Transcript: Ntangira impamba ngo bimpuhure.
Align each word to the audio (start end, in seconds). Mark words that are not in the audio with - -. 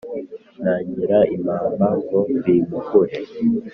Ntangira 0.61 1.17
impamba 1.35 1.87
ngo 2.03 2.19
bimpuhure. 2.43 3.17